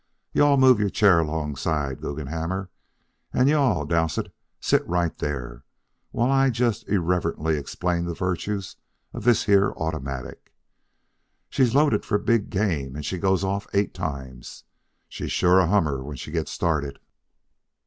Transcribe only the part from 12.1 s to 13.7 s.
big game and she goes off